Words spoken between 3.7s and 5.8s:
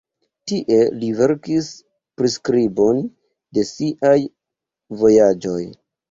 siaj vojaĝoj.